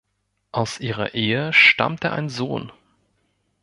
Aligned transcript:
Aus 0.51 0.79
ihrer 0.79 1.13
Ehe 1.13 1.53
stammte 1.53 2.11
ein 2.11 2.27
Sohn. 2.27 2.71